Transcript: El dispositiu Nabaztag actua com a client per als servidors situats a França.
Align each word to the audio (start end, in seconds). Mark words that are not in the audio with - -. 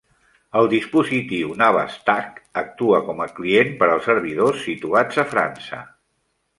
El 0.61 0.69
dispositiu 0.69 1.51
Nabaztag 1.59 2.41
actua 2.63 3.03
com 3.13 3.23
a 3.29 3.31
client 3.39 3.73
per 3.85 3.93
als 3.93 4.11
servidors 4.13 4.69
situats 4.73 5.25
a 5.27 5.31
França. 5.37 5.89